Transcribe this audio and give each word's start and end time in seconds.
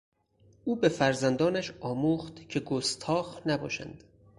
او 0.65 0.75
به 0.75 0.89
فرزندانش 0.89 1.73
آموخت 1.81 2.49
که 2.49 2.59
گستاخ 2.59 3.41
نباشند. 3.47 4.03